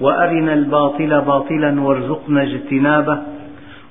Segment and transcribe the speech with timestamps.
[0.00, 3.22] وأرنا الباطل باطلا وارزقنا اجتنابه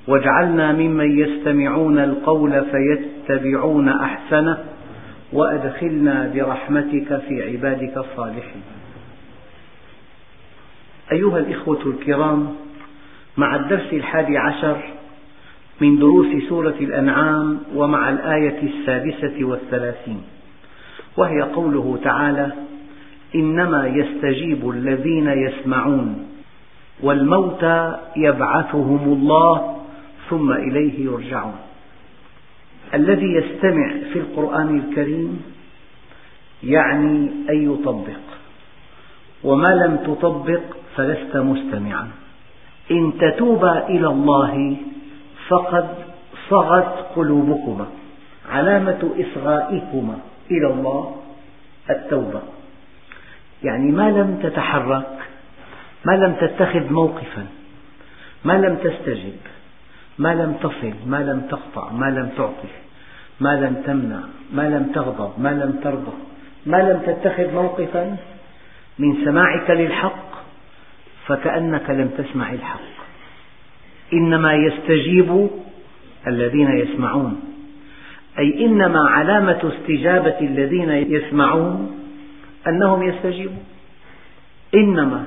[0.08, 4.58] واجعلنا ممن يستمعون القول فيتبعون أحسنه
[5.32, 8.62] وأدخلنا برحمتك في عبادك الصالحين.
[11.12, 12.54] أيها الإخوة الكرام
[13.36, 14.76] مع الدرس الحادي عشر
[15.80, 20.22] من دروس سورة الأنعام ومع الآية السادسة والثلاثين
[21.16, 22.52] وهي قوله تعالى
[23.34, 26.26] إنما يستجيب الذين يسمعون
[27.02, 29.76] والموتى يبعثهم الله
[30.30, 31.56] ثم إليه يرجعون.
[32.94, 35.42] الذي يستمع في القرآن الكريم
[36.62, 38.24] يعني أن يطبق
[39.44, 40.60] وما لم تطبق
[40.96, 42.08] فلست مستمعا.
[42.90, 44.76] إن تتوبا إلى الله
[45.48, 45.88] فقد
[46.48, 47.86] صغت قلوبكما
[48.50, 50.18] علامة إصغائكما
[50.50, 51.16] إلى الله
[51.90, 52.55] التوبة.
[53.66, 55.18] يعني ما لم تتحرك
[56.04, 57.46] ما لم تتخذ موقفا
[58.44, 59.36] ما لم تستجب
[60.18, 62.68] ما لم تصل ما لم تقطع ما لم تعطي
[63.40, 64.20] ما لم تمنع
[64.52, 66.16] ما لم تغضب ما لم ترضى
[66.66, 68.16] ما لم تتخذ موقفا
[68.98, 70.26] من سماعك للحق
[71.26, 72.96] فكأنك لم تسمع الحق
[74.12, 75.50] إنما يستجيب
[76.26, 77.40] الذين يسمعون
[78.38, 82.05] أي إنما علامة استجابة الذين يسمعون
[82.68, 83.64] أنهم يستجيبون.
[84.74, 85.26] إنما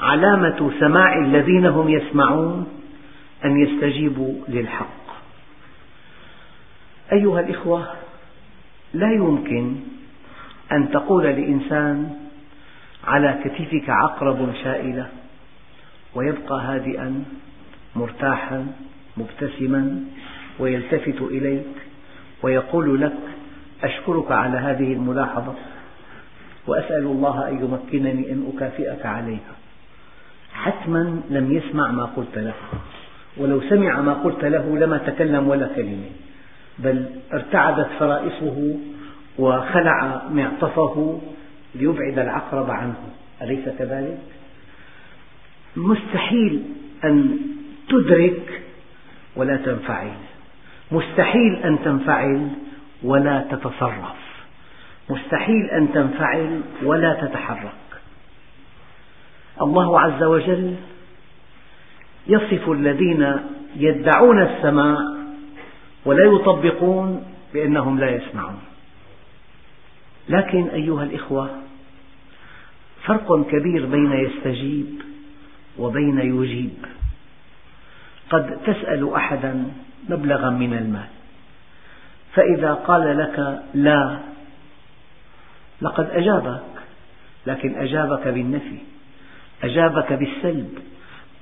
[0.00, 2.66] علامة سماع الذين هم يسمعون
[3.44, 5.04] أن يستجيبوا للحق.
[7.12, 7.86] أيها الإخوة
[8.94, 9.76] لا يمكن
[10.72, 12.10] أن تقول لإنسان
[13.04, 15.08] على كتفك عقرب شائلة
[16.14, 17.24] ويبقى هادئا
[17.96, 18.66] مرتاحا
[19.16, 20.04] مبتسما
[20.58, 21.66] ويلتفت إليك
[22.42, 23.16] ويقول لك
[23.82, 25.54] أشكرك على هذه الملاحظة.
[26.66, 29.54] وأسأل الله أن يمكنني أن أكافئك عليها.
[30.52, 32.54] حتما لم يسمع ما قلت له
[33.36, 36.10] ولو سمع ما قلت له لما تكلم ولا كلمة
[36.78, 38.76] بل ارتعدت فرائصه
[39.38, 41.20] وخلع معطفه
[41.74, 42.94] ليبعد العقرب عنه.
[43.42, 44.18] أليس كذلك؟
[45.76, 46.62] مستحيل
[47.04, 47.38] أن
[47.88, 48.62] تدرك
[49.36, 50.12] ولا تنفعل.
[50.92, 52.48] مستحيل أن تنفعل
[53.02, 54.23] ولا تتصرف.
[55.10, 57.72] مستحيل أن تنفعل ولا تتحرك.
[59.62, 60.76] الله عز وجل
[62.26, 63.36] يصف الذين
[63.76, 64.98] يدعون السماع
[66.04, 68.60] ولا يطبقون بأنهم لا يسمعون.
[70.28, 71.50] لكن أيها الإخوة
[73.04, 75.02] فرق كبير بين يستجيب
[75.78, 76.86] وبين يجيب.
[78.30, 79.64] قد تسأل أحدا
[80.08, 81.08] مبلغا من المال
[82.34, 84.18] فإذا قال لك لا
[85.82, 86.60] لقد أجابك
[87.46, 88.78] لكن أجابك بالنفي
[89.62, 90.78] أجابك بالسلب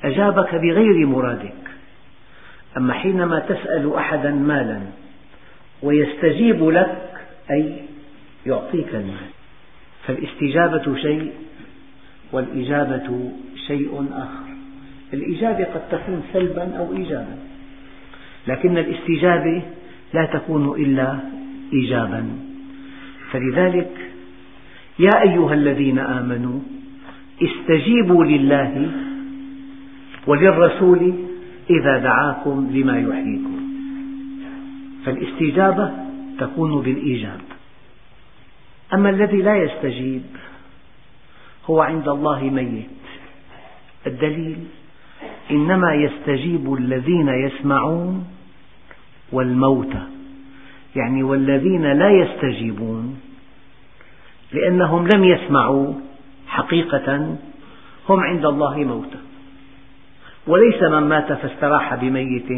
[0.05, 1.55] أجابك بغير مرادك.
[2.77, 4.81] أما حينما تسأل أحدا مالا
[5.83, 7.11] ويستجيب لك
[7.51, 7.77] أي
[8.47, 9.31] يعطيك المال.
[10.07, 11.33] فالاستجابة شيء
[12.33, 13.33] والإجابة
[13.67, 14.53] شيء آخر.
[15.13, 17.37] الإجابة قد تكون سلبا أو إيجابا
[18.47, 19.63] لكن الاستجابة
[20.15, 21.19] لا تكون إلا
[21.73, 22.39] إيجابا.
[23.33, 24.12] فلذلك
[25.03, 26.61] يا أيها الذين آمنوا
[27.43, 28.91] استجيبوا لله
[30.27, 31.15] وللرسول
[31.71, 33.61] إذا دعاكم لما يحييكم.
[35.05, 35.93] فالاستجابة
[36.39, 37.41] تكون بالإيجاب.
[38.95, 40.23] أما الذي لا يستجيب
[41.67, 42.87] هو عند الله ميت.
[44.07, 44.59] الدليل
[45.51, 48.25] إنما يستجيب الذين يسمعون
[49.33, 50.03] والموتى.
[50.97, 53.32] يعني والذين لا يستجيبون
[54.53, 55.95] لأنهم لم يسمعوا
[56.47, 57.37] حقيقة
[58.09, 59.19] هم عند الله موتى.
[60.47, 62.51] وليس من مات فاستراح بميت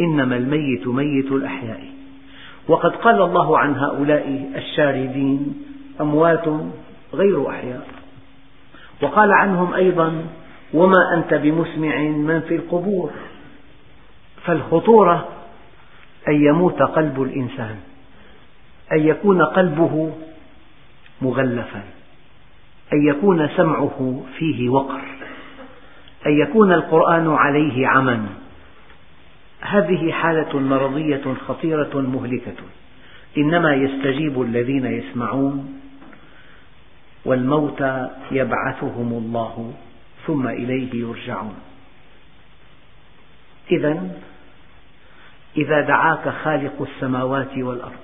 [0.00, 1.84] إنما الميت ميت الأحياء.
[2.68, 5.54] وقد قال الله عن هؤلاء الشاردين
[6.00, 6.48] أموات
[7.14, 7.86] غير أحياء.
[9.02, 10.24] وقال عنهم أيضا
[10.74, 13.10] وما أنت بمسمع من في القبور.
[14.44, 15.28] فالخطورة
[16.28, 17.76] أن يموت قلب الإنسان
[18.92, 20.12] أن يكون قلبه
[21.22, 21.82] مغلفا.
[22.92, 25.00] أن يكون سمعه فيه وقر.
[26.26, 28.26] أن يكون القرآن عليه عمى
[29.60, 32.62] هذه حالة مرضية خطيرة مهلكة.
[33.38, 35.80] إنما يستجيب الذين يسمعون
[37.24, 39.74] والموتى يبعثهم الله
[40.26, 41.56] ثم إليه يرجعون.
[43.70, 44.10] إذا
[45.56, 48.03] إذا دعاك خالق السماوات والأرض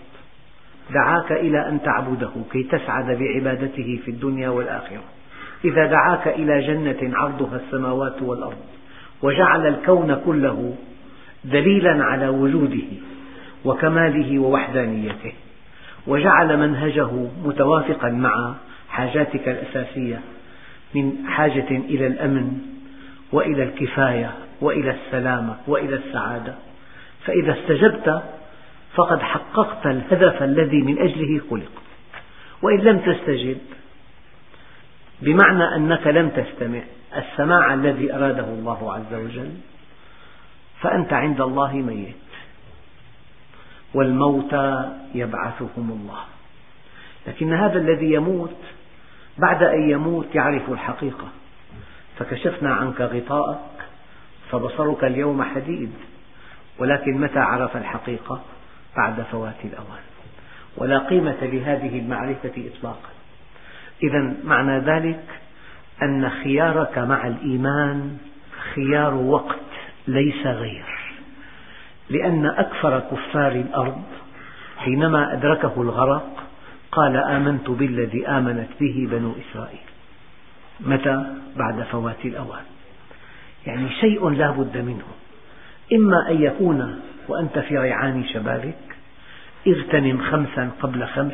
[0.94, 5.03] دعاك إلى أن تعبده كي تسعد بعبادته في الدنيا والآخرة.
[5.65, 8.59] إذا دعاك إلى جنة عرضها السماوات والأرض
[9.23, 10.75] وجعل الكون كله
[11.44, 12.87] دليلا على وجوده
[13.65, 15.32] وكماله ووحدانيته
[16.06, 17.11] وجعل منهجه
[17.44, 18.55] متوافقا مع
[18.88, 20.21] حاجاتك الأساسية
[20.94, 22.59] من حاجة إلى الأمن
[23.32, 24.31] وإلى الكفاية
[24.61, 26.55] وإلى السلامة وإلى السعادة.
[27.25, 28.23] فإذا استجبت
[28.94, 31.82] فقد حققت الهدف الذي من أجله خلقت
[32.62, 33.58] وإن لم تستجب
[35.22, 36.81] بمعنى أنك لم تستمع
[37.16, 39.52] السماع الذي أراده الله عز وجل
[40.81, 42.14] فأنت عند الله ميت.
[43.94, 46.20] والموتى يبعثهم الله.
[47.26, 48.56] لكن هذا الذي يموت
[49.38, 51.28] بعد أن يموت يعرف الحقيقة.
[52.19, 53.86] فكشفنا عنك غطاءك
[54.50, 55.93] فبصرك اليوم حديد.
[56.78, 58.40] ولكن متى عرف الحقيقة؟
[58.96, 60.02] بعد فوات الأوان.
[60.76, 63.10] ولا قيمة لهذه المعرفة إطلاقا.
[64.02, 65.25] إذا معنى ذلك
[66.02, 68.16] أن خيارك مع الإيمان
[68.75, 69.60] خيار وقت
[70.08, 70.84] ليس غير.
[72.10, 74.02] لأن أكثر كفار الأرض
[74.78, 76.44] حينما أدركه الغرق
[76.93, 79.81] قال آمنت بالذي آمنت به بنو إسرائيل.
[80.81, 81.25] متى؟
[81.56, 82.64] بعد فوات الأوان.
[83.66, 85.06] يعني شيء لا بد منه.
[85.92, 88.75] إما أن يكون وأنت في ريعان شبابك
[89.69, 91.32] اغتنم خمسا قبل خمس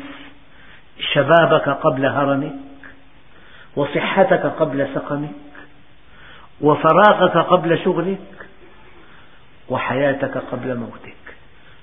[1.13, 2.53] شبابك قبل هرمك
[3.75, 5.29] وصحتك قبل سقمك
[6.61, 8.19] وفراغك قبل شغلك
[9.69, 11.13] وحياتك قبل موتك.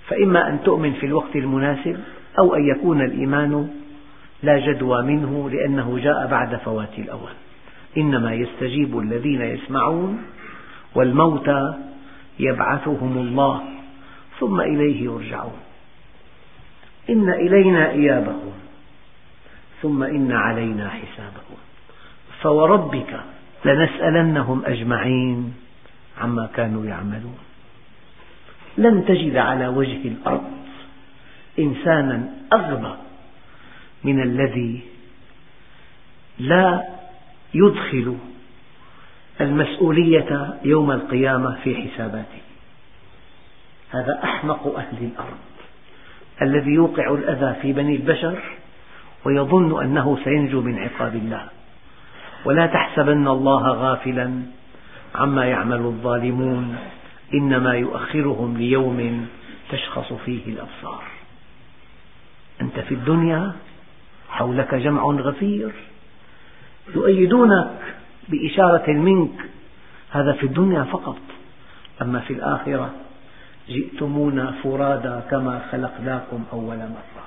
[0.09, 2.00] فإما أن تؤمن في الوقت المناسب
[2.38, 3.70] أو أن يكون الإيمان
[4.43, 7.35] لا جدوى منه لأنه جاء بعد فوات الأوان
[7.97, 10.23] إنما يستجيب الذين يسمعون
[10.94, 11.75] والموتى
[12.39, 13.63] يبعثهم الله
[14.41, 15.61] ثم إليه يرجعون.
[17.11, 18.53] إن إلينا إيابهم
[19.83, 21.59] ثم إن علينا حسابهم.
[22.43, 23.21] فوربك
[23.65, 25.55] لنسألنهم أجمعين
[26.21, 27.39] عما كانوا يعملون.
[28.79, 30.51] لن تجد على وجه الأرض
[31.59, 32.95] إنسانا أغبى
[34.05, 34.81] من الذي
[36.39, 36.83] لا
[37.55, 38.17] يدخل
[39.41, 42.43] المسؤولية يوم القيامة في حساباته.
[43.91, 45.39] هذا أحمق أهل الأرض
[46.43, 48.39] الذي يوقع الأذى في بني البشر
[49.25, 51.49] ويظن أنه سينجو من عقاب الله.
[52.45, 54.43] ولا تحسبن الله غافلا
[55.15, 56.77] عما يعمل الظالمون
[57.35, 59.27] إنما يؤخرهم ليوم
[59.71, 61.03] تشخص فيه الأبصار.
[62.61, 63.53] أنت في الدنيا
[64.29, 65.73] حولك جمع غفير
[66.95, 67.95] يؤيدونك
[68.29, 69.41] بإشارة منك.
[70.11, 71.19] هذا في الدنيا فقط.
[72.03, 72.91] أما في الآخرة
[73.69, 77.25] جئتمونا فرادا كما خلقناكم أول مرة.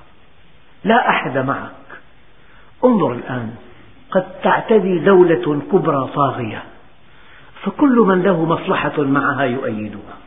[0.84, 1.72] لا أحد معك.
[2.86, 3.56] انظر الآن
[4.12, 6.64] قد تعتدي دولة كبرى طاغية
[7.64, 10.18] فكل من له مصلحة معها يؤيدها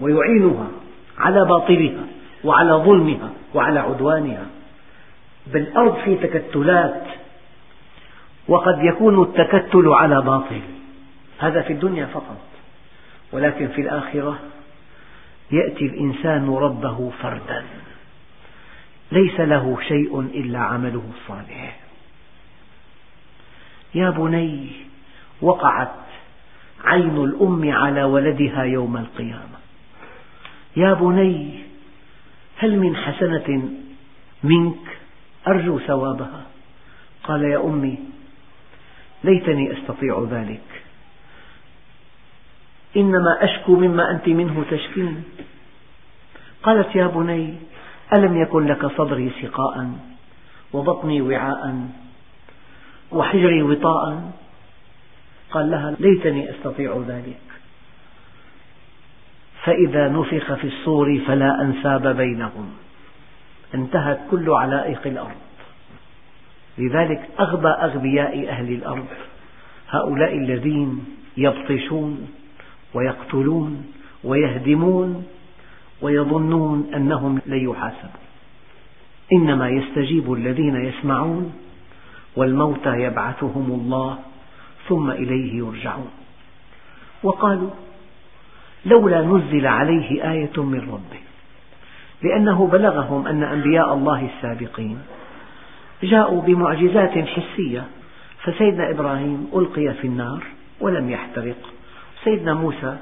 [0.00, 0.66] ويعينها
[1.18, 2.04] على باطلها
[2.44, 4.46] وعلى ظلمها وعلى عدوانها.
[5.52, 7.04] بالأرض في تكتلات
[8.48, 10.60] وقد يكون التكتل على باطل.
[11.38, 12.40] هذا في الدنيا فقط.
[13.32, 14.38] ولكن في الآخرة
[15.50, 17.64] يأتي الإنسان ربه فردا.
[19.12, 21.80] ليس له شيء إلا عمله الصالح.
[23.94, 24.70] يا بني
[25.40, 25.94] وقعت
[26.84, 29.58] عين الأم على ولدها يوم القيامة.
[30.76, 31.64] يا بني
[32.56, 33.62] هل من حسنة
[34.42, 34.98] منك؟
[35.48, 36.42] أرجو ثوابها.
[37.24, 37.98] قال يا أمي
[39.24, 40.82] ليتني أستطيع ذلك.
[42.96, 45.24] إنما أشكو مما أنت منه تشكين.
[46.62, 47.54] قالت يا بني
[48.16, 49.90] ألم يكن لك صدري سقاء
[50.72, 51.88] وبطني وعاء
[53.12, 54.32] وحجري وطاء؟
[55.50, 57.40] قال لها ليتني أستطيع ذلك.
[59.64, 62.72] فإذا نفخ في الصور فلا أنساب بينهم.
[63.74, 65.47] انتهت كل علائق الأرض.
[66.78, 69.06] لذلك أغبى أغبياء أهل الأرض
[69.90, 71.04] هؤلاء الذين
[71.36, 72.28] يبطشون
[72.94, 73.86] ويقتلون
[74.24, 75.26] ويهدمون
[76.02, 78.20] ويظنون أنهم لن يحاسبوا
[79.32, 81.52] إنما يستجيب الذين يسمعون
[82.36, 84.18] والموتى يبعثهم الله
[84.88, 86.10] ثم إليه يرجعون.
[87.22, 87.70] وقالوا
[88.86, 91.20] لولا نزل عليه آية من ربه
[92.22, 94.98] لأنه بلغهم أن أنبياء الله السابقين
[96.02, 97.84] جاءوا بمعجزات حسية
[98.42, 100.44] فسيدنا إبراهيم ألقي في النار
[100.80, 101.56] ولم يحترق.
[102.24, 102.96] سيدنا موسى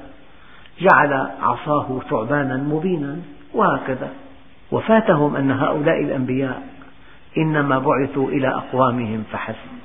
[0.79, 3.17] جعل عصاه ثعبانا مبينا
[3.53, 4.09] وهكذا.
[4.71, 6.67] وفاتهم أن هؤلاء الأنبياء
[7.37, 9.77] إنما بعثوا إلى أقوامهم فحسب.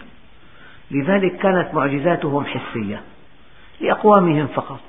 [0.91, 3.01] لذلك كانت معجزاتهم حسية
[3.81, 4.81] لأقوامهم فقط.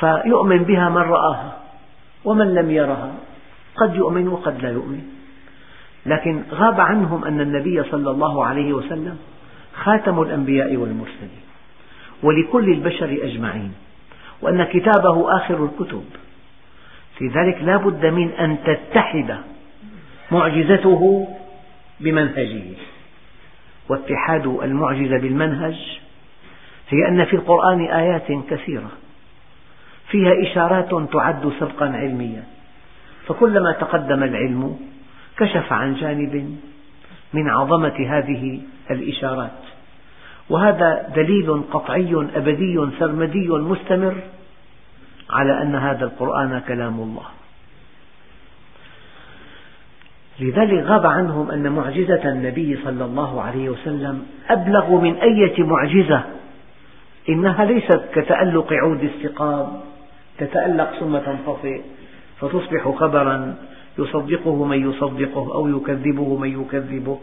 [0.00, 1.56] فيؤمن بها من رآها
[2.24, 3.12] ومن لم يرها
[3.76, 5.23] قد يؤمن وقد لا يؤمن.
[6.06, 9.18] لكن غاب عنهم أن النبي صلى الله عليه وسلم
[9.74, 11.44] خاتم الأنبياء والمرسلين
[12.22, 13.72] ولكل البشر أجمعين
[14.42, 16.04] وأن كتابه آخر الكتب.
[17.20, 19.36] لذلك لا بد من أن تتحد
[20.32, 21.28] معجزته
[22.00, 22.62] بمنهجه.
[23.88, 26.00] واتحاد المعجزة بالمنهج
[26.88, 28.90] هي أن في القرآن آيات كثيرة
[30.08, 32.44] فيها إشارات تعد سبقا علميا.
[33.26, 34.78] فكلما تقدم العلم
[35.36, 36.58] كشف عن جانب
[37.32, 38.60] من عظمة هذه
[38.90, 39.50] الإشارات.
[40.50, 44.14] وهذا دليل قطعي أبدي سرمدي مستمر
[45.30, 47.26] على أن هذا القرآن كلام الله.
[50.40, 56.22] لذلك غاب عنهم أن معجزة النبي صلى الله عليه وسلم أبلغ من أية معجزة
[57.28, 59.80] إنها ليست كتألق عود السقام
[60.38, 61.80] تتألق ثم تنطفئ
[62.40, 63.56] فتصبح خبرا
[63.98, 67.18] يصدقه من يصدقه أو يكذبه من يكذبه.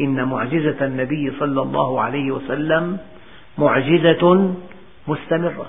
[0.00, 2.98] إن معجزة النبي صلى الله عليه وسلم
[3.58, 4.54] معجزة
[5.08, 5.66] مستمرة.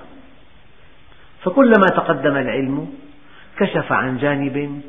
[1.44, 2.88] فكلما تقدم العلم
[3.58, 4.82] كشف عن جانب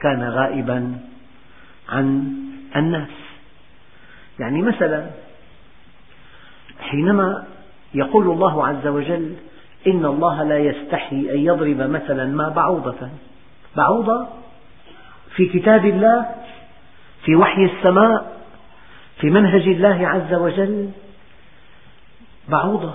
[0.00, 0.98] كان غائبا
[1.88, 2.32] عن
[2.76, 3.08] الناس.
[4.40, 5.06] يعني مثلا
[6.80, 7.44] حينما
[7.94, 9.34] يقول الله عز وجل
[9.86, 13.08] إن الله لا يستحي أن يضرب مثلا ما بعوضة.
[13.76, 14.28] بعوضة
[15.36, 16.26] في كتاب الله
[17.24, 18.36] في وحي السماء
[19.20, 20.90] في منهج الله عز وجل.
[22.48, 22.94] بعوضة.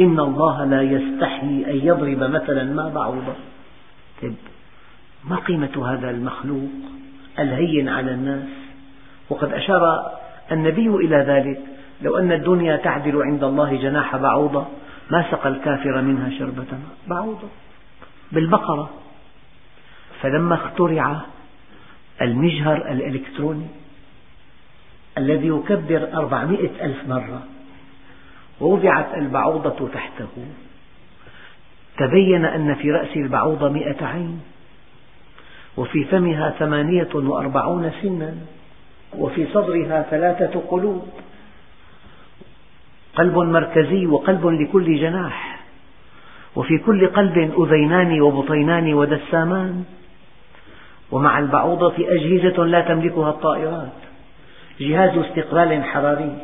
[0.00, 3.34] إن الله لا يستحي أن يضرب مثلا ما بعوضة.
[4.22, 4.34] طيب
[5.24, 6.70] ما قيمة هذا المخلوق
[7.38, 8.48] الهين على الناس؟
[9.30, 10.12] وقد أشار
[10.52, 11.60] النبي إلى ذلك.
[12.02, 14.66] لو أن الدنيا تعدل عند الله جناح بعوضة
[15.10, 16.66] ما سقى الكافر منها شربة.
[17.06, 17.48] ماء بعوضة.
[18.32, 18.90] بالبقرة.
[20.22, 21.20] فلما اخترع
[22.22, 23.66] المجهر الإلكتروني
[25.18, 27.42] الذي يكبر أربعمئة ألف مرة.
[28.60, 30.28] ووضعت البعوضة تحته.
[31.98, 34.40] تبين أن في رأس البعوضة مئة عين.
[35.76, 38.34] وفي فمها ثمانية وأربعون سنا.
[39.18, 41.08] وفي صدرها ثلاثة قلوب.
[43.16, 45.60] قلب مركزي وقلب لكل جناح.
[46.56, 49.84] وفي كل قلب أذينان وبطينان ودسامان.
[51.10, 53.92] ومع البعوضة أجهزة لا تملكها الطائرات.
[54.80, 56.38] جهاز استقبال حراري.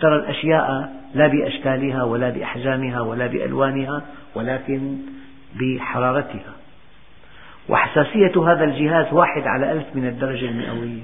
[0.00, 4.02] ترى الأشياء لا بأشكالها ولا بأحجامها ولا بألوانها
[4.34, 4.96] ولكن
[5.54, 6.52] بحرارتها.
[7.68, 11.02] وحساسية هذا الجهاز واحد على ألف من الدرجة المئوية.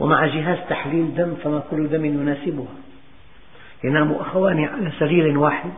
[0.00, 2.74] ومع جهاز تحليل دم فما كل دم يناسبها.
[3.84, 5.70] ينام أخوان على سرير واحد.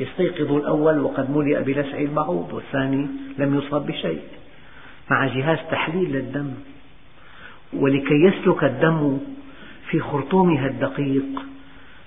[0.00, 3.06] يستيقظ الأول وقد ملئ بلسع البعوض والثاني
[3.38, 4.20] لم يصاب بشيء.
[5.10, 6.54] مع جهاز تحليل للدم
[7.72, 9.18] ولكي يسلك الدم
[9.90, 11.42] في خرطومها الدقيق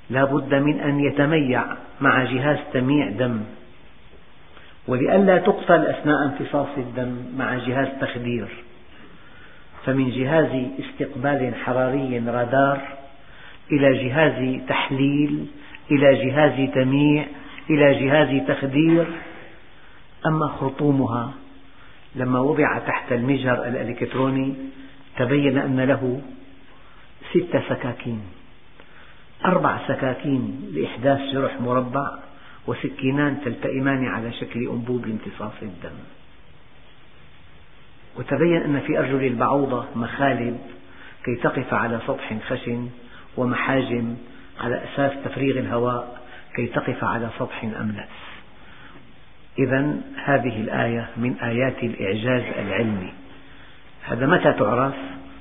[0.09, 1.63] لا بد من أن يتميع
[2.01, 3.43] مع جهاز تمييع دم.
[4.87, 8.47] ولئلا تقتل أثناء امتصاص الدم مع جهاز تخدير.
[9.85, 12.81] فمن جهاز استقبال حراري رادار
[13.71, 15.45] إلى جهاز تحليل
[15.91, 17.25] إلى جهاز تمييع
[17.69, 19.05] إلى جهاز تخدير
[20.25, 21.33] أما خرطومها
[22.15, 24.55] لما وضع تحت المجهر الإلكتروني
[25.17, 26.21] تبين أن له
[27.31, 28.21] ست سكاكين
[29.45, 32.11] أربع سكاكين لإحداث جرح مربع
[32.67, 35.97] وسكينان تلتئمان على شكل أنبوب لامتصاص الدم.
[38.17, 40.59] وتبين أن في أرجل البعوضة مخالب
[41.25, 42.89] كي تقف على سطح خشن
[43.37, 44.15] ومحاجم
[44.59, 46.21] على أساس تفريغ الهواء
[46.55, 48.28] كي تقف على سطح أملس
[49.59, 53.13] إذا هذه الآية من آيات الإعجاز العلمي.
[54.03, 54.93] هذا متى تعرف؟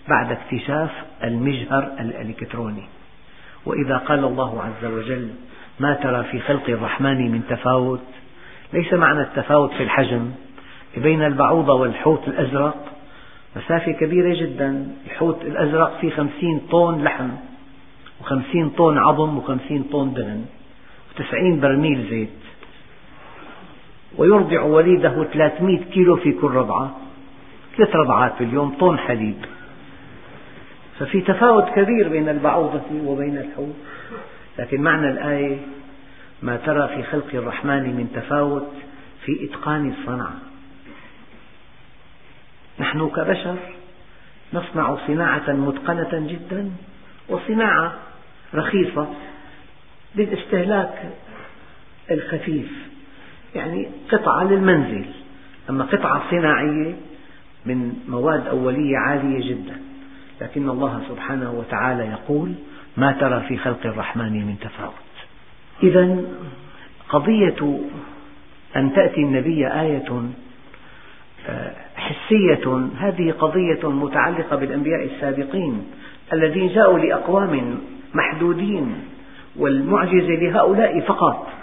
[0.09, 0.91] بعد اكتشاف
[1.25, 2.85] المجهر الإلكتروني.
[3.67, 5.31] وإذا قال الله عز وجل
[5.81, 8.05] ما ترى في خلق الرحمن من تفاوت؟
[8.73, 10.31] ليس معنى التفاوت في الحجم
[10.97, 12.85] بين البعوضة والحوت الأزرق؟
[13.57, 17.29] مسافة كبيرة جدا الحوت الأزرق فيه خمسين طن لحم
[18.21, 20.45] وخمسين طن عظم وخمسين طن دهن
[21.11, 22.48] وتسعين برميل زيت.
[24.19, 26.97] ويرضع وليده 300 كيلو في كل رضعة.
[27.77, 29.45] ثلاث رضعات في اليوم طن حليب.
[30.99, 33.77] ففي تفاوت كبير بين البعوضة وبين الحوت
[34.59, 35.59] لكن معنى الآية
[36.43, 38.73] ما ترى في خلق الرحمن من تفاوت
[39.25, 40.35] في إتقان الصنعة
[42.81, 43.57] نحن كبشر
[44.53, 46.71] نصنع صناعة متقنة جدا
[47.29, 47.95] وصناعة
[48.55, 49.09] رخيصة
[50.17, 51.11] للاستهلاك
[52.11, 52.88] الخفيف.
[53.55, 55.05] يعني قطعة للمنزل.
[55.71, 56.95] أما قطعة صناعية
[57.67, 59.81] من مواد أولية عالية جدا.
[60.41, 62.55] لكن الله سبحانه وتعالى يقول
[62.97, 64.93] ما ترى في خلق الرحمن من تفاوت.
[65.83, 66.17] إذا
[67.09, 67.81] قضية
[68.77, 70.23] أن تأتي النبي آية
[71.49, 72.89] آه، حسية.
[72.99, 75.87] هذه قضية متعلقة بالأنبياء السابقين
[76.33, 77.79] الذين جاءوا لأقوام
[78.15, 78.95] محدودين
[79.57, 81.58] والمعجزة لهؤلاء فقط.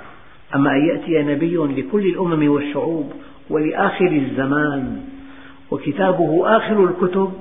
[0.55, 3.13] أما أن يأتي نبي لكل الأمم والشعوب
[3.49, 5.01] ولآخر الزمان
[5.71, 7.33] وكتابه آخر الكتب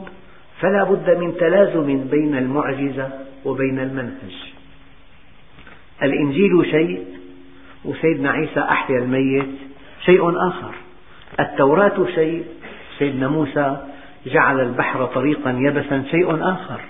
[0.61, 3.09] فلا بد من تلازم بين المعجزة
[3.44, 4.52] وبين المنهج.
[6.02, 7.04] الإنجيل شيء
[7.85, 9.54] وسيدنا عيسى أحيا الميت
[10.04, 10.75] شيء آخر.
[11.40, 12.44] التوراة شيء
[12.99, 13.76] سيدنا موسى
[14.26, 16.80] جعل البحر طريقا يبسا شيء آخر.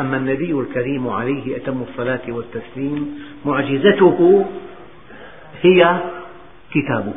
[0.00, 4.46] أما النبي الكريم عليه أتم الصلاة والتسليم معجزته
[5.62, 6.00] هي
[6.70, 7.14] كتابه.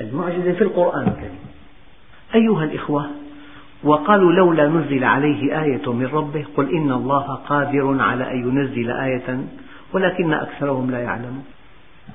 [0.00, 1.46] المعجزة في القرآن الكريم.
[2.34, 3.10] أيها الإخوة
[3.84, 9.46] وقالوا لولا نزل عليه آية من ربه قل إن الله قادر على أن ينزل آية
[9.92, 11.44] ولكن أكثرهم لا يعلمون.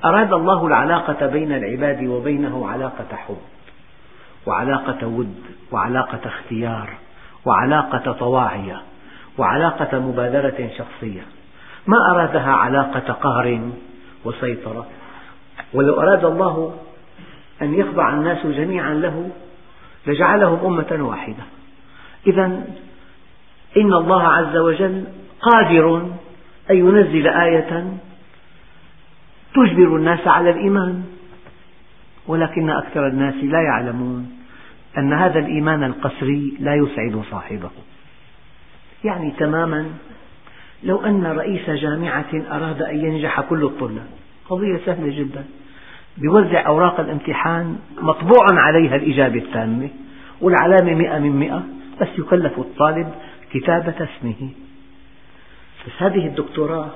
[0.04, 3.36] أراد الله العلاقة بين العباد وبينه علاقة حب
[4.46, 6.90] وعلاقة ود وعلاقة اختيار
[7.44, 8.82] وعلاقة طواعية
[9.38, 11.22] وعلاقة مبادرة شخصية.
[11.86, 13.60] ما أرادها علاقة قهر
[14.24, 14.86] وسيطرة.
[15.74, 16.76] ولو أراد الله
[17.62, 19.30] أن يخضع الناس جميعا له
[20.06, 21.42] لجعلهم أمة واحدة.
[22.26, 22.44] إذا
[23.76, 25.04] إن الله عز وجل
[25.40, 25.96] قادر
[26.70, 27.98] أن ينزل آية
[29.54, 31.04] تجبر الناس على الإيمان
[32.26, 34.30] ولكن أكثر الناس لا يعلمون
[34.98, 37.70] أن هذا الإيمان القسري لا يسعد صاحبه.
[39.04, 39.86] يعني تماما
[40.84, 44.06] لو أن رئيس جامعة أراد أن ينجح كل الطلاب.
[44.50, 45.44] قضية سهلة جدا.
[46.18, 49.88] يوزع أوراق الامتحان مطبوع عليها الإجابة التامة
[50.40, 51.62] والعلامة مئة من مئة
[52.00, 53.14] بس يكلف الطالب
[53.52, 54.50] كتابة اسمه.
[55.86, 56.90] بس هذه الدكتوراه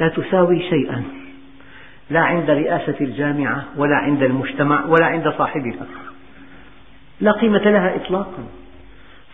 [0.00, 1.04] لا تساوي شيئا.
[2.10, 5.86] لا عند رئاسة الجامعة ولا عند المجتمع ولا عند صاحبها.
[7.20, 8.44] لا قيمة لها إطلاقا.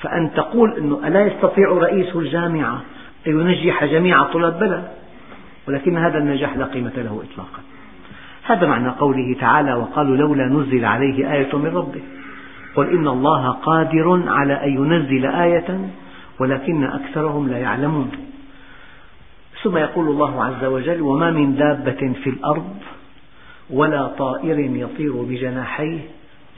[0.00, 2.82] فأن تقول أنه ألا يستطيع رئيس الجامعة
[3.26, 4.88] أن ينجح جميع الطلاب بلى
[5.68, 7.60] ولكن هذا النجاح لا قيمة له إطلاقا.
[8.44, 12.00] هذا معنى قوله تعالى وقالوا لولا نزل عليه آية من ربه.
[12.74, 15.90] قل إن الله قادر على أن ينزل آية
[16.40, 18.10] ولكن أكثرهم لا يعلمون.
[19.62, 22.76] ثم يقول الله عز وجل وما من دابة في الأرض
[23.70, 26.00] ولا طائر يطير بجناحيه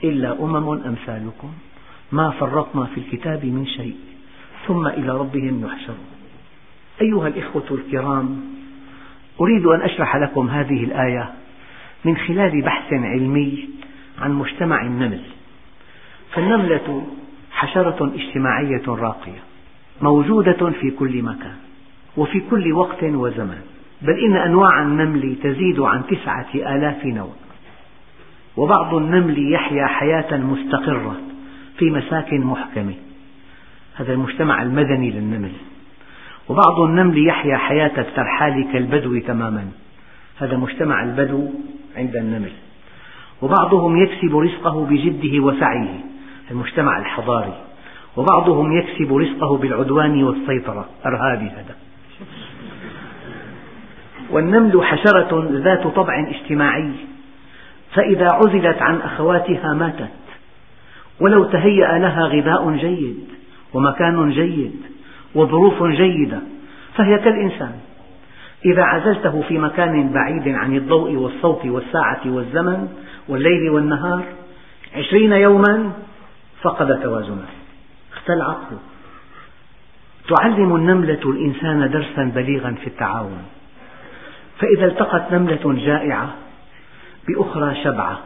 [0.03, 1.51] إلا أمم أمثالكم.
[2.11, 3.95] ما فرطنا في الكتاب من شيء
[4.67, 6.14] ثم إلى ربهم يحشرون.
[7.01, 8.41] أيها الإخوة الكرام
[9.41, 11.33] أريد أن أشرح لكم هذه الآية
[12.05, 13.69] من خلال بحث علمي
[14.21, 15.21] عن مجتمع النمل.
[16.33, 17.07] فالنملة
[17.51, 19.39] حشرة اجتماعية راقية
[20.01, 21.55] موجودة في كل مكان
[22.17, 23.61] وفي كل وقت وزمان
[24.01, 27.33] بل إن أنواع النمل تزيد عن تسعة آلاف نوع.
[28.57, 31.17] وبعض النمل يحيا حياة مستقرة
[31.77, 32.93] في مساكن محكمة.
[33.95, 35.51] هذا المجتمع المدني للنمل.
[36.49, 39.67] وبعض النمل يحيا حياة الترحال كالبدو تماما.
[40.37, 41.49] هذا مجتمع البدو
[41.97, 42.51] عند النمل.
[43.41, 45.99] وبعضهم يكسب رزقه بجده وسعيه
[46.51, 47.53] المجتمع الحضاري.
[48.17, 50.85] وبعضهم يكسب رزقه بالعدوان والسيطرة.
[51.05, 51.75] أرهابي هذا.
[54.31, 56.91] والنمل حشرة ذات طبع اجتماعي.
[57.93, 60.09] فإذا عزلت عن أخواتها ماتت.
[61.19, 63.27] ولو تهيأ لها غذاء جيد
[63.73, 64.94] ومكان جيد.
[65.35, 66.39] وظروف جيدة
[66.95, 67.79] فهي كالإنسان.
[68.65, 72.87] إذا عزلته في مكان بعيد عن الضوء والصوت والساعة والزمن
[73.27, 74.23] والليل والنهار
[74.95, 75.91] عشرين يوما
[76.61, 77.45] فقد توازنه.
[78.13, 78.79] اختل عقله
[80.27, 83.43] تعلم النملة الإنسان درسا بليغا في التعاون.
[84.59, 86.35] فإذا التقت نملة جائعة
[87.27, 88.19] بأخرى شبعة.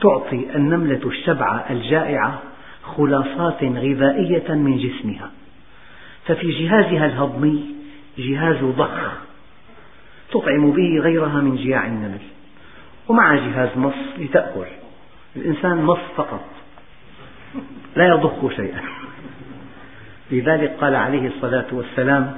[0.00, 2.38] تعطي النملة الشبعة الجائعة
[2.82, 5.30] خلاصات غذائية من جسمها.
[6.28, 7.64] ففي جهازها الهضمي
[8.18, 9.12] جهاز ضخ
[10.30, 12.18] تطعم به غيرها من جياع النمل
[13.08, 14.66] ومع جهاز مص لتأكل.
[15.36, 16.44] الإنسان مص فقط
[17.96, 18.80] لا يضخ شيئا.
[20.30, 22.36] لذلك قال عليه الصلاة والسلام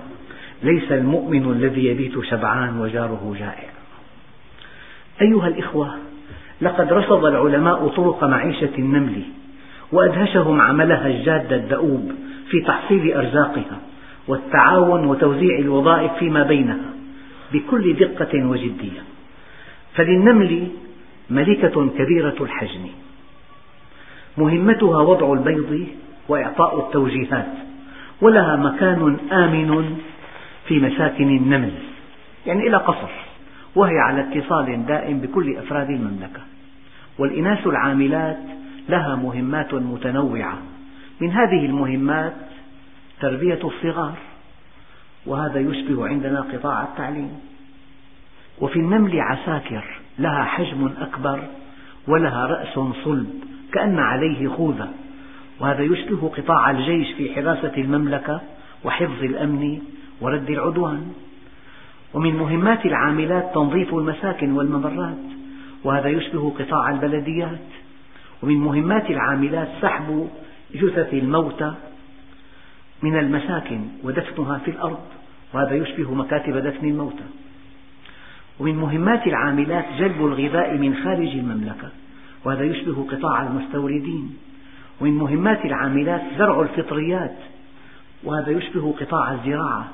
[0.63, 3.71] ليس المؤمن الذي يبيت شبعان وجاره جائع.
[5.23, 5.95] أيها الإخوة
[6.61, 9.23] لقد رصد العلماء طرق معيشة النمل
[9.93, 12.13] وأدهشهم عملها الجاد الدؤوب
[12.51, 13.79] في تحصيل أرزاقها
[14.29, 16.91] والتعاون وتوزيع الوظائف فيما بينها
[17.53, 19.01] بكل دقة وجدية.
[19.95, 20.69] فللنمل
[21.31, 22.87] ملكة كبيرة الحجم
[24.37, 25.87] مهمتها وضع البيض
[26.29, 27.53] وإعطاء التوجيهات
[28.21, 29.99] ولها مكان آمن
[30.67, 31.73] في مساكن النمل
[32.47, 33.11] يعني إلى قصر
[33.77, 36.41] وهي على اتصال دائم بكل أفراد المملكة.
[37.19, 38.39] والإناث العاملات
[38.89, 40.59] لها مهمات متنوعة.
[41.21, 42.35] من هذه المهمات
[43.21, 44.15] تربية الصغار
[45.27, 47.41] وهذا يشبه عندنا قطاع التعليم.
[48.61, 49.85] وفي النمل عساكر
[50.19, 51.43] لها حجم أكبر
[52.09, 53.31] ولها رأس صلب
[53.73, 54.89] كأن عليه خوذة.
[55.61, 58.41] وهذا يشبه قطاع الجيش في حراسة المملكة
[58.85, 59.79] وحفظ الأمن
[60.21, 61.13] ورد العدوان.
[62.15, 65.19] ومن مهمات العاملات تنظيف المساكن والممرات
[65.85, 67.59] وهذا يشبه قطاع البلديات.
[68.43, 70.29] ومن مهمات العاملات سحب
[70.75, 71.75] جثث الموتى
[73.03, 75.01] من المساكن ودفنها في الأرض
[75.55, 77.25] وهذا يشبه مكاتب دفن الموتى.
[78.61, 81.89] ومن مهمات العاملات جلب الغذاء من خارج المملكة
[82.45, 84.37] وهذا يشبه قطاع المستوردين.
[85.01, 87.37] ومن مهمات العاملات زرع الفطريات
[88.25, 89.89] وهذا يشبه قطاع الزراعة.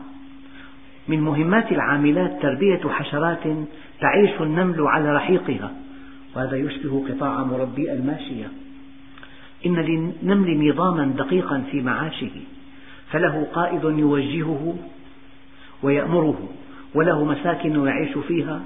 [1.09, 3.43] من مهمات العاملات تربية حشرات
[4.01, 5.73] تعيش النمل على رحيقها
[6.37, 8.66] وهذا يشبه قطاع مربي الماشية.
[9.67, 12.31] إن للنمل نظاما دقيقا في معاشه
[13.11, 14.77] فله قائد يوجهه
[15.83, 16.49] ويأمره
[16.95, 18.61] وله مساكن يعيش فيها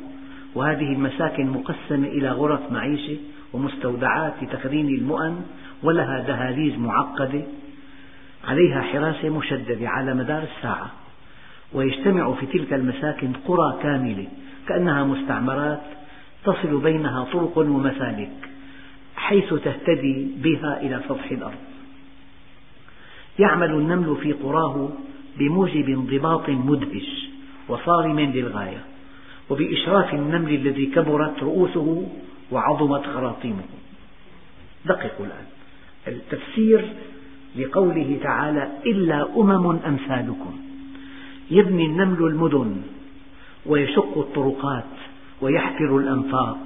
[0.55, 3.17] وهذه المساكن مقسمة إلى غرف معيشة
[3.53, 5.41] ومستودعات لتخزين المؤن
[5.83, 7.43] ولها دهاليز معقدة
[8.49, 10.91] عليها حراسة مشددة على مدار الساعة
[11.73, 14.27] ويجتمع في تلك المساكن قرى كاملة
[14.69, 15.81] كأنها مستعمرات
[16.45, 18.51] تصل بينها طرق ومسالك.
[19.21, 21.59] حيث تهتدي بها إلى سطح الأرض.
[23.39, 24.89] يعمل النمل في قراه
[25.39, 27.29] بموجب انضباط مدهش
[27.69, 28.85] وصارم للغاية
[29.51, 32.09] وبإشراف النمل الذي كبرت رؤوسه
[32.51, 33.63] وعظمت خراطيمه.
[34.85, 35.47] دققوا الآن.
[36.09, 36.85] التفسير
[37.57, 40.61] لقوله تعالى إلا أمم أمثالكم.
[41.51, 42.83] يبني النمل المدن
[43.67, 44.85] ويشق الطرقات
[45.41, 46.59] ويحفر الأنفاق.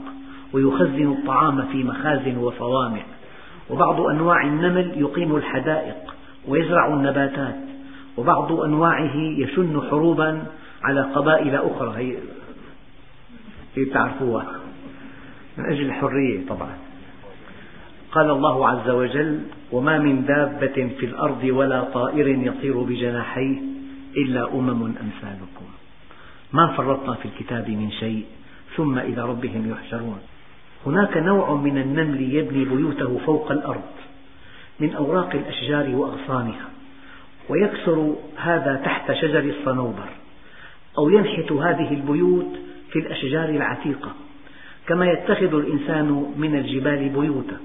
[0.55, 3.03] ويخزن الطعام في مخازن وصوامع.
[3.71, 6.15] وبعض أنواع النمل يقيم الحدائق
[6.49, 7.57] ويزرع النباتات.
[8.17, 10.47] وبعض أنواعه يشن حروبا
[10.83, 12.17] على قبائل أخرى.
[13.75, 14.47] هي تعرفوها
[15.59, 16.75] من أجل الحرية طبعا.
[18.13, 19.41] قال الله عز وجل
[19.73, 23.59] وما من دابة في الأرض ولا طائر يطير بجناحيه
[24.17, 25.67] إلا أمم أمثالكم.
[26.53, 28.25] ما فرطنا في الكتاب من شيء
[28.77, 30.19] ثم إلى ربهم يحشرون.
[30.87, 33.83] هناك نوع من النمل يبني بيوته فوق الأرض
[34.81, 36.69] من أوراق الأشجار وأغصانها
[37.49, 40.09] ويكثر هذا تحت شجر الصنوبر
[40.99, 42.57] أو ينحت هذه البيوت
[42.91, 44.13] في الأشجار العتيقة
[44.87, 47.57] كما يتخذ الإنسان من الجبال بيوتا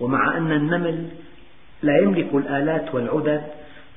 [0.00, 1.08] ومع أن النمل
[1.82, 3.42] لا يملك الآلات والعدد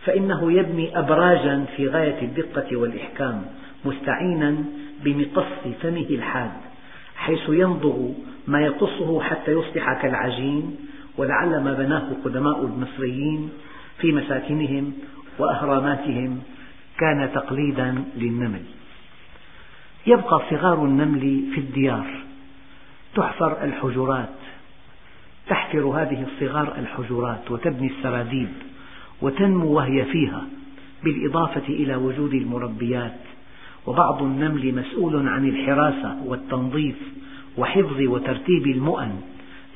[0.06, 3.46] فإنه يبني أبراجا في غاية الدقة والإحكام
[3.86, 4.56] مستعينا
[5.04, 6.69] بمقص فمه الحاد.
[7.20, 8.10] حيث يمضغ
[8.48, 10.76] ما يقصه حتى يصبح كالعجين
[11.18, 13.50] ولعل ما بناه قدماء المصريين
[14.02, 14.94] في مساكنهم
[15.40, 16.42] وأهراماتهم
[16.98, 18.62] كان تقليدا للنمل.
[20.08, 22.08] يبقى صغار النمل في الديار
[23.16, 24.30] تحفر الحجرات
[25.48, 28.50] تحفر هذه الصغار الحجرات وتبني السراديب
[29.22, 30.44] وتنمو وهي فيها
[31.04, 33.20] بالإضافة إلى وجود المربيات.
[33.88, 36.96] وبعض النمل مسؤول عن الحراسة والتنظيف
[37.58, 39.22] وحفظ وترتيب المؤن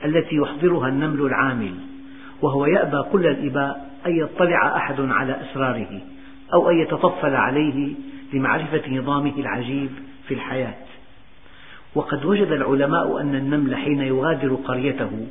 [0.05, 1.73] التي يحضرها النمل العامل
[2.41, 6.01] وهو يأبى كل الإباء أن يطلع أحد على أسراره
[6.53, 7.93] أو أن يتطفل عليه
[8.33, 9.89] لمعرفة نظامه العجيب
[10.27, 10.75] في الحياة.
[11.95, 15.27] وقد وجد العلماء أن النمل حين يغادر قريته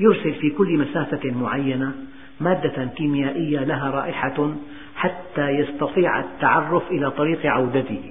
[0.00, 1.92] يرسل في كل مسافة معينة
[2.40, 4.54] مادة كيميائية لها رائحة
[4.96, 8.02] حتى يستطيع التعرف إلى طريق عودته.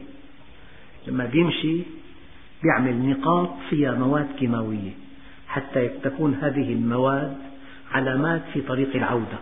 [1.08, 1.82] لما بيمشي
[2.64, 4.92] يعمل نقاط فيها مواد كيماوية
[5.48, 7.38] حتى تكون هذه المواد
[7.92, 9.38] علامات في طريق العودة.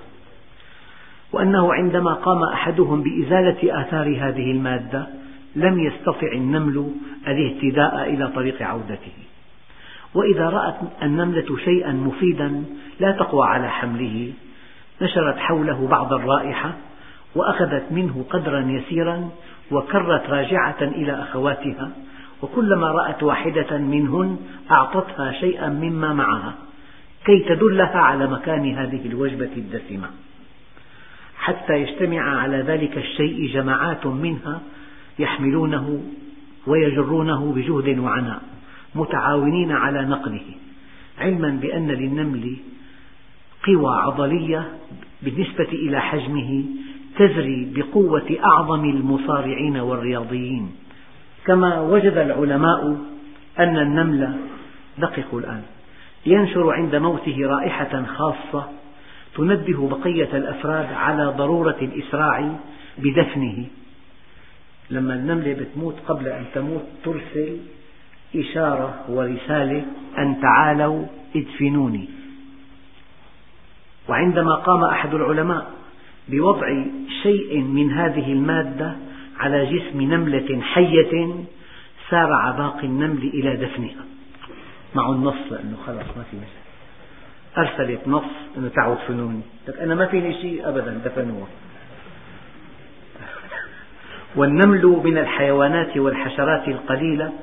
[1.32, 5.08] وأنه عندما قام أحدهم بإزالة آثار هذه المادة
[5.56, 6.92] لم يستطع النمل
[7.28, 9.14] الاهتداء إلى طريق عودته.
[10.14, 12.64] وإذا رأت النملة شيئا مفيدا
[13.00, 14.34] لا تقوى على حمله.
[15.02, 16.74] نشرت حوله بعض الرائحة
[17.36, 19.30] وأخذت منه قدرا يسيرا
[19.72, 21.92] وكرت راجعة إلى أخواتها
[22.42, 24.38] وكلما رأت واحدة منهن
[24.72, 26.54] أعطتها شيئا مما معها
[27.26, 30.08] كي تدلها على مكان هذه الوجبة الدسمة.
[31.38, 34.62] حتى يجتمع على ذلك الشيء جماعات منها
[35.20, 36.04] يحملونه
[36.68, 38.42] ويجرونه بجهد وعناء
[38.96, 40.46] متعاونين على نقله
[41.20, 42.58] علما بأن للنمل
[43.68, 44.70] قوى عضلية
[45.22, 46.64] بالنسبة إلى حجمه
[47.18, 50.72] تجري بقوة أعظم المصارعين والرياضيين.
[51.46, 52.98] كما وجد العلماء
[53.60, 54.38] أن النمل
[54.98, 55.62] دققوا الآن
[56.26, 58.70] ينشر عند موته رائحة خاصة
[59.36, 62.52] تنبه بقية الأفراد على ضرورة الإسراع
[62.98, 63.66] بدفنه.
[64.90, 67.58] لما النملة بتموت قبل أن تموت ترسل
[68.36, 69.86] إشارة ورسالة
[70.18, 72.10] أن تعالوا ادفنوني.
[74.10, 75.72] وعندما قام أحد العلماء
[76.30, 76.84] بوضع
[77.24, 78.96] شيء من هذه المادة
[79.40, 81.36] على جسم نملة حية
[82.10, 84.06] سارع باقي النمل إلى دفنها.
[84.96, 86.66] معه النص لأنه خلاص ما في مجال
[87.58, 88.24] أرسلت نص
[88.58, 91.48] أنه تعوا دفنوني لك أنا ما فيني شيء أبدا دفنوها
[94.36, 97.34] والنمل من الحيوانات والحشرات القليلة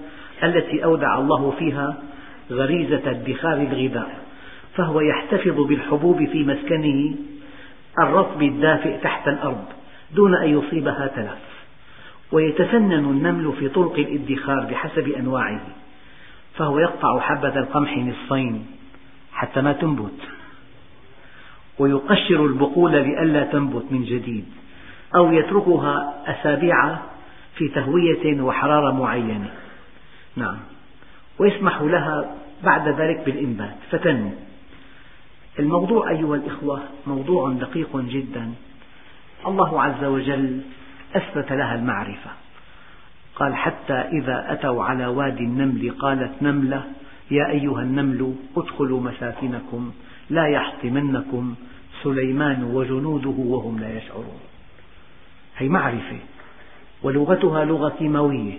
[0.42, 1.96] التي أودع الله فيها
[2.50, 4.22] غريزة ادخار الغذاء.
[4.76, 7.14] فهو يحتفظ بالحبوب في مسكنه
[7.98, 9.64] الرطب الدافئ تحت الأرض
[10.14, 11.52] دون أن يصيبها تلف.
[12.32, 15.60] ويتفنن النمل في طرق الادخار بحسب أنواعه
[16.54, 18.66] فهو يقطع حبة القمح نصفين
[19.32, 20.20] حتى ما تنبت.
[21.78, 24.44] ويقشر البقول لئلا تنبت من جديد
[25.16, 26.96] أو يتركها أسابيع
[27.54, 29.50] في تهوية وحرارة معينة.
[30.36, 30.58] نعم.
[31.38, 33.76] ويسمح لها بعد ذلك بالإنبات.
[33.90, 34.32] فتنمو.
[35.58, 38.52] الموضوع أيها الإخوة موضوع دقيق جدا.
[39.46, 40.60] الله عز وجل
[41.16, 42.30] أثبت لها المعرفة.
[43.36, 46.84] قال حتى إذا أتوا على وادي النمل قالت نملة
[47.30, 49.92] يا أيها النمل ادخلوا مساكنكم
[50.30, 51.54] لا يحطمنكم
[52.02, 54.40] سليمان وجنوده وهم لا يشعرون.
[55.56, 56.18] هي معرفة
[57.02, 58.58] ولغتها لغة كيماوية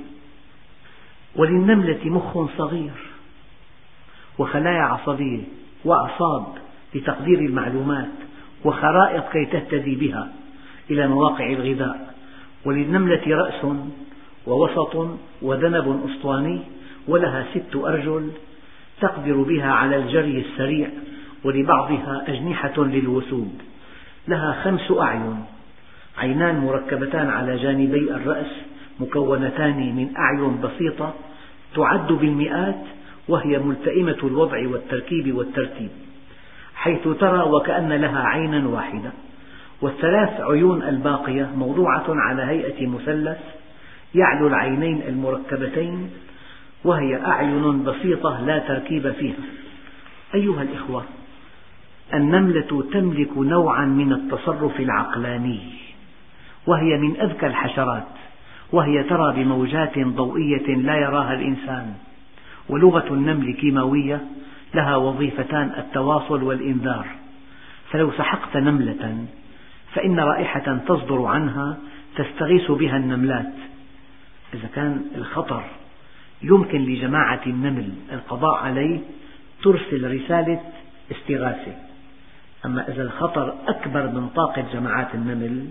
[1.35, 2.91] وللنملة مخ صغير
[4.37, 5.41] وخلايا عصبية
[5.85, 6.45] وأعصاب
[6.95, 8.11] لتقدير المعلومات
[8.65, 10.33] وخرائط كي تهتدي بها
[10.91, 12.13] إلى مواقع الغذاء.
[12.65, 13.65] وللنملة رأس
[14.47, 16.59] ووسط وذنب أسطواني
[17.07, 18.31] ولها ست أرجل
[19.01, 20.89] تقدر بها على الجري السريع
[21.43, 23.53] ولبعضها أجنحة للوثوب
[24.27, 25.45] لها خمس أعين
[26.17, 28.51] عينان مركبتان على جانبي الرأس
[28.99, 31.13] مكونتان من أعين بسيطة
[31.75, 32.83] تعد بالمئات
[33.27, 35.89] وهي ملتئمة الوضع والتركيب والترتيب.
[36.83, 39.11] حيث ترى وكأن لها عينا واحدة.
[39.81, 43.39] والثلاث عيون الباقية موضوعة على هيئة مثلث
[44.15, 46.09] يعلو العينين المركبتين
[46.83, 49.43] وهي أعين بسيطة لا تركيب فيها.
[50.35, 51.03] أيها الإخوة
[52.13, 55.59] النملة تملك نوعا من التصرف العقلاني
[56.67, 58.07] وهي من أذكى الحشرات
[58.71, 61.93] وهي ترى بموجات ضوئية لا يراها الإنسان
[62.69, 64.21] ولغة النمل كيماوية
[64.75, 67.07] لها وظيفتان التواصل والإنذار.
[67.91, 69.25] فلو سحقت نملة
[69.93, 71.77] فإن رائحة تصدر عنها
[72.15, 73.53] تستغيث بها النملات.
[74.53, 75.63] إذا كان الخطر
[76.41, 78.99] يمكن لجماعة النمل القضاء عليه
[79.63, 80.61] ترسل رسالة
[81.11, 81.75] استغاثة.
[82.65, 85.67] أما إذا الخطر أكبر من طاقة جماعات النمل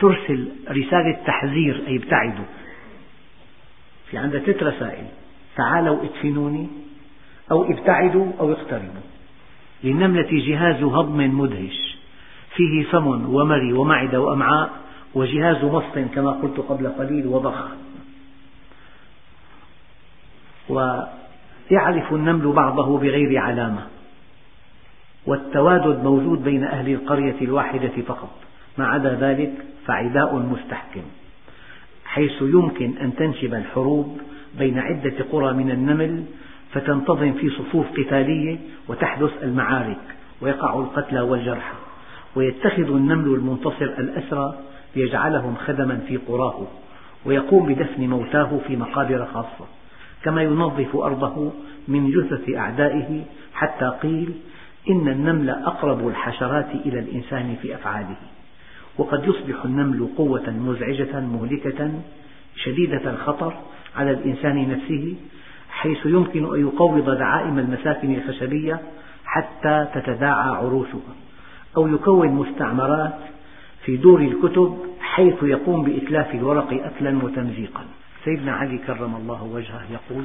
[0.00, 2.44] ترسل رسالة تحذير أي ابتعدوا.
[4.10, 5.06] في عندها ثلاث رسائل.
[5.56, 6.68] تعالوا ادفنوني.
[7.50, 9.02] أو ابتعدوا أو اقتربوا.
[9.84, 11.98] للنملة جهاز هضم مدهش.
[12.56, 14.70] فيه فم ومري ومعدة وأمعاء
[15.14, 17.64] وجهاز مص كما قلت قبل قليل وضخ.
[20.68, 23.86] ويعرف النمل بعضه بغير علامة.
[25.26, 28.34] والتوادد موجود بين أهل القرية الواحدة فقط.
[28.78, 29.52] ما عدا ذلك
[29.86, 31.02] فعداء مستحكم.
[32.04, 34.20] حيث يمكن أن تنشب الحروب
[34.58, 36.24] بين عدة قرى من النمل
[36.72, 38.58] فتنتظم في صفوف قتالية
[38.88, 40.00] وتحدث المعارك
[40.40, 41.74] ويقع القتلى والجرحى
[42.36, 44.58] ويتخذ النمل المنتصر الأسرى
[44.96, 46.66] ليجعلهم خدما في قراه
[47.24, 49.66] ويقوم بدفن موتاه في مقابر خاصة
[50.24, 51.52] كما ينظف أرضه
[51.88, 54.32] من جثث أعدائه حتى قيل
[54.90, 58.16] إن النمل أقرب الحشرات إلى الإنسان في أفعاله.
[58.98, 61.90] وقد يصبح النمل قوة مزعجة مهلكة
[62.56, 63.54] شديدة الخطر
[63.96, 65.16] على الإنسان نفسه
[65.72, 68.80] حيث يمكن أن يقوض دعائم المساكن الخشبية
[69.24, 71.14] حتى تتداعى عروشها
[71.76, 73.18] أو يكون مستعمرات
[73.84, 77.84] في دور الكتب حيث يقوم بإتلاف الورق أكلا وتمزيقا.
[78.24, 80.24] سيدنا علي كرم الله وجهه يقول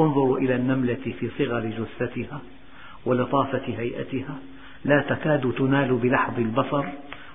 [0.00, 2.40] انظروا إلى النملة في صغر جثتها
[3.06, 4.38] ولطافة هيئتها
[4.84, 6.84] لا تكاد تنال بلحظ البصر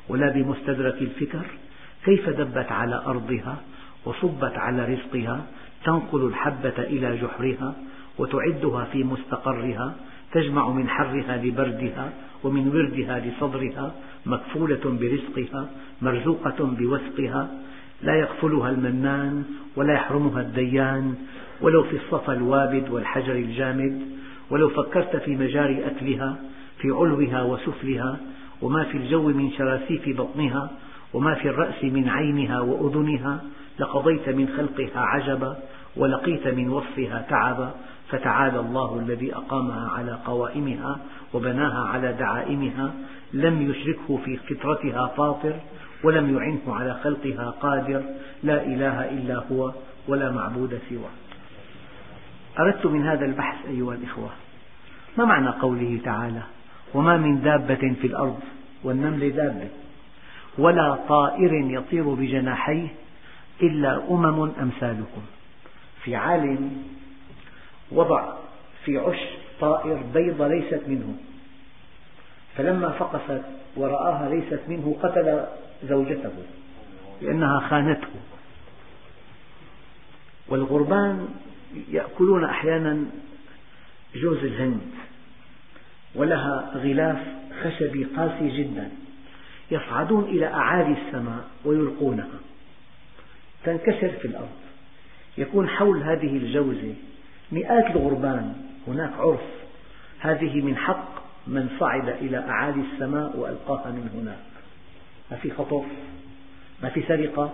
[0.10, 1.46] ولا بمستدرك الفكر
[2.06, 3.58] كيف دبت على أرضها
[4.06, 5.46] وصبت على رزقها
[5.86, 7.76] تنقل الحبة إلى جحرها
[8.18, 9.96] وتعدها في مستقرها
[10.32, 13.92] تجمع من حرها لبردها ومن وردها لصدرها
[14.26, 15.70] مكفولة برزقها
[16.02, 17.50] مرزوقة بوثقها.
[18.02, 19.44] لا يغفلها المنان
[19.76, 21.16] ولا يحرمها الديان.
[21.62, 24.02] ولو في الصفا الوابد والحجر الجامد
[24.50, 26.38] ولو فكرت في مجاري أكلها
[26.82, 28.18] في علوها وسفلها
[28.62, 30.72] وما في الجو من شراسيف بطنها
[31.14, 33.44] وما في الرأس من عينها وأذنها
[33.80, 35.58] لقضيت من خلقها عجبا.
[35.98, 37.72] ولقيت من وصفها تعبا
[38.10, 41.00] فتعالى الله الذي أقامها على قوائمها
[41.34, 42.94] وبناها على دعائمها
[43.34, 45.56] لم يشركه في فطرتها فاطر
[46.04, 48.04] ولم يعنه على خلقها قادر
[48.44, 49.72] لا إله إلا هو
[50.08, 51.10] ولا معبود سواه.
[52.60, 54.30] أردت من هذا البحث أيها الإخوة
[55.18, 56.42] ما معنى قوله تعالى؟
[56.94, 58.40] وما من دابة في الأرض
[58.84, 59.68] والنمل دابة
[60.58, 62.88] ولا طائر يطير بجناحيه
[63.62, 65.22] إلا أمم أمثالكم.
[66.06, 66.84] في عالم
[67.92, 68.34] وضع
[68.86, 69.20] في عش
[69.60, 71.18] طائر بيضة ليست منه.
[72.58, 73.42] فلما فقست
[73.76, 75.46] ورآها ليست منه قتل
[75.84, 76.34] زوجته
[77.22, 78.08] لأنها خانته.
[80.48, 81.28] والغربان
[81.90, 83.06] يأكلون أحيانا
[84.16, 84.82] جوز الهند
[86.16, 87.18] ولها غلاف
[87.64, 88.92] خشبي قاسي جدا.
[89.72, 92.40] يصعدون إلى أعالي السماء ويلقونها.
[93.64, 94.65] تنكسر في الأرض.
[95.38, 96.94] يكون حول هذه الجوزة
[97.52, 98.56] مئات الغربان
[98.88, 99.42] هناك عرف.
[100.20, 101.10] هذه من حق
[101.48, 104.46] من صعد إلى أعالي السماء وألقاها من هناك.
[105.32, 105.86] ما في خطف
[106.84, 107.54] ما في سرقة.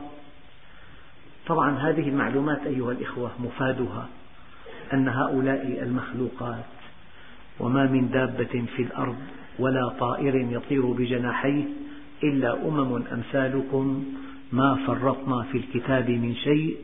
[1.47, 4.07] طبعا هذه المعلومات أيها الإخوة مفادها
[4.93, 6.65] أن هؤلاء المخلوقات
[7.59, 9.15] وما من دابة في الأرض
[9.59, 11.63] ولا طائر يطير بجناحيه
[12.23, 14.05] إلا أمم أمثالكم
[14.51, 16.77] ما فرطنا في الكتاب من شيء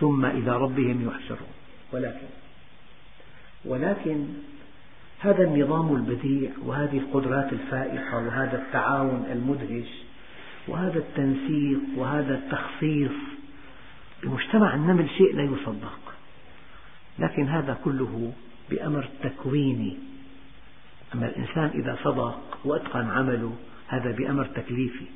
[0.00, 1.48] ثم إلى ربهم يحشرون.
[1.92, 2.26] ولكن
[3.64, 4.26] ولكن
[5.20, 9.88] هذا النظام البديع وهذه القدرات الفائقة وهذا التعاون المدهش
[10.68, 13.12] وهذا التنسيق وهذا التخصيص
[14.22, 15.98] بمجتمع النمل شيء لا يصدق.
[17.18, 18.32] لكن هذا كله
[18.70, 19.96] بأمر تكويني
[21.14, 23.56] أما الإنسان إذا صدق وأتقن عمله
[23.88, 25.06] هذا بأمر تكليفي.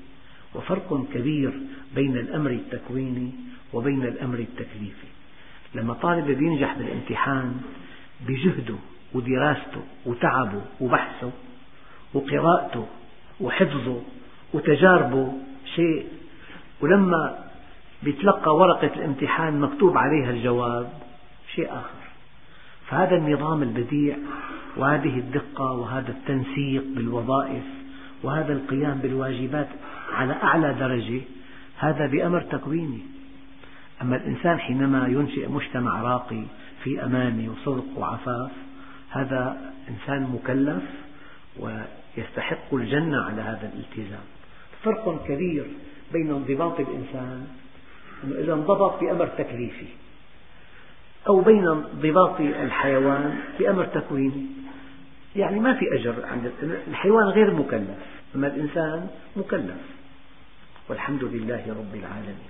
[0.55, 1.53] وفرق كبير
[1.95, 3.31] بين الأمر التكويني
[3.73, 5.07] وبين الأمر التكليفي.
[5.75, 7.61] لما طالب ينجح بالامتحان
[8.29, 8.77] بجهده
[9.15, 11.31] ودراسته وتعبه وبحثه
[12.15, 12.87] وقراءته
[13.41, 14.03] وحفظه
[14.53, 15.33] وتجاربه
[15.75, 16.07] شيء
[16.81, 17.39] ولما
[18.03, 20.93] يتلقى ورقة الامتحان مكتوب عليها الجواب
[21.55, 22.01] شيء آخر.
[22.87, 24.17] فهذا النظام البديع
[24.77, 27.63] وهذه الدقة وهذا التنسيق بالوظائف
[28.23, 29.69] وهذا القيام بالواجبات
[30.13, 31.21] على أعلى درجة
[31.79, 33.01] هذا بأمر تكويني.
[34.03, 36.43] أما الإنسان حينما ينشئ مجتمع راقي
[36.85, 38.51] في أمانة وصدق وعفاف
[39.11, 40.83] هذا إنسان مكلف
[41.59, 44.25] ويستحق الجنة على هذا الالتزام.
[44.83, 45.67] فرق كبير
[46.13, 47.47] بين انضباط الإنسان
[48.25, 49.87] إذا انضبط بأمر تكليفي
[51.29, 54.47] أو بين انضباط الحيوان بأمر تكويني.
[55.37, 56.53] يعني ما في أجر عند
[56.89, 57.99] الحيوان غير مكلف
[58.35, 59.81] أما الإنسان مكلف.
[60.89, 62.50] والحمد لله رب العالمين.